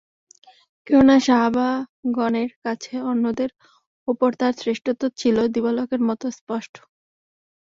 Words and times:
কেননা, 0.87 1.15
সাহাবাগণের 1.19 2.49
কাছে 2.63 2.93
অন্যদের 3.11 3.49
উপর 4.07 4.29
তার 4.39 4.53
শ্রেষ্ঠত্ব 4.61 5.03
ছিল 5.19 5.37
দিবালোকের 5.55 6.01
মত 6.07 6.21
স্পষ্ট। 6.37 6.73